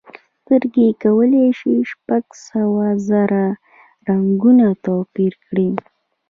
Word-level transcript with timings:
سترګې 0.43 0.87
کولی 1.03 1.45
شي 1.59 1.75
شپږ 1.91 2.23
سوه 2.49 2.85
زره 3.09 3.45
رنګونه 4.09 4.67
توپیر 4.85 5.33
کړي. 5.45 5.69